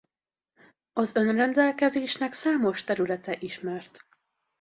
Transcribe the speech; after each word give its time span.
Az 0.93 1.15
önrendelkezésnek 1.15 2.33
számos 2.33 2.83
területe 2.83 3.37
ismert. 3.39 4.07